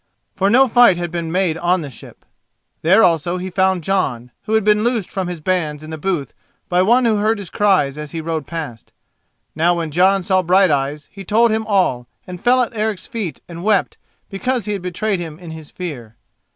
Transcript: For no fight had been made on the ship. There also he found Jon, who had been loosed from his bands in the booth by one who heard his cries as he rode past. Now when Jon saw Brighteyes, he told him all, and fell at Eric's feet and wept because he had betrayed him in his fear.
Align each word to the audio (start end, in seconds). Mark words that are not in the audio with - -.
For 0.35 0.49
no 0.49 0.67
fight 0.67 0.97
had 0.97 1.11
been 1.11 1.31
made 1.31 1.59
on 1.59 1.81
the 1.81 1.91
ship. 1.91 2.25
There 2.81 3.03
also 3.03 3.37
he 3.37 3.51
found 3.51 3.83
Jon, 3.83 4.31
who 4.45 4.53
had 4.53 4.63
been 4.63 4.83
loosed 4.83 5.11
from 5.11 5.27
his 5.27 5.41
bands 5.41 5.83
in 5.83 5.91
the 5.91 5.97
booth 5.99 6.33
by 6.69 6.81
one 6.81 7.05
who 7.05 7.17
heard 7.17 7.37
his 7.37 7.51
cries 7.51 7.99
as 7.99 8.09
he 8.11 8.19
rode 8.19 8.47
past. 8.47 8.91
Now 9.53 9.75
when 9.75 9.91
Jon 9.91 10.23
saw 10.23 10.41
Brighteyes, 10.41 11.07
he 11.11 11.23
told 11.23 11.51
him 11.51 11.67
all, 11.67 12.07
and 12.25 12.41
fell 12.41 12.63
at 12.63 12.75
Eric's 12.75 13.05
feet 13.05 13.41
and 13.47 13.63
wept 13.63 13.99
because 14.27 14.65
he 14.65 14.71
had 14.71 14.81
betrayed 14.81 15.19
him 15.19 15.37
in 15.37 15.51
his 15.51 15.69
fear. 15.69 16.15